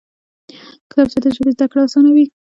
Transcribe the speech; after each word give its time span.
کتابچه 0.89 1.19
د 1.23 1.25
ژبې 1.35 1.51
زده 1.55 1.65
کړه 1.71 1.81
اسانوي 1.85 2.25